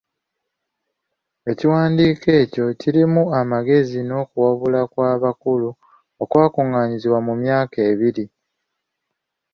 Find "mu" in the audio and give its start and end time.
7.27-7.33